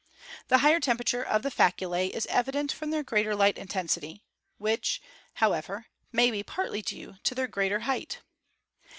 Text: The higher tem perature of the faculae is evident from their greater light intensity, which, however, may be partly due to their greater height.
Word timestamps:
The 0.47 0.57
higher 0.57 0.79
tem 0.79 0.97
perature 0.97 1.23
of 1.23 1.43
the 1.43 1.51
faculae 1.51 2.09
is 2.09 2.25
evident 2.25 2.71
from 2.71 2.89
their 2.89 3.03
greater 3.03 3.35
light 3.35 3.55
intensity, 3.59 4.23
which, 4.57 4.99
however, 5.35 5.85
may 6.11 6.31
be 6.31 6.41
partly 6.41 6.81
due 6.81 7.17
to 7.23 7.35
their 7.35 7.45
greater 7.47 7.81
height. 7.81 8.17